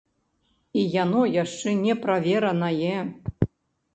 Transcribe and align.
І 0.79 0.85
яно 1.03 1.21
яшчэ 1.43 1.69
не 1.83 1.93
праверанае. 2.05 2.97